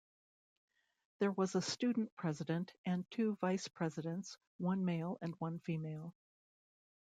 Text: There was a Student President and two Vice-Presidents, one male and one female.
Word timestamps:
There 1.19 1.31
was 1.31 1.53
a 1.53 1.61
Student 1.61 2.11
President 2.15 2.73
and 2.87 3.05
two 3.11 3.35
Vice-Presidents, 3.35 4.35
one 4.57 4.83
male 4.83 5.19
and 5.21 5.35
one 5.37 5.59
female. 5.59 6.15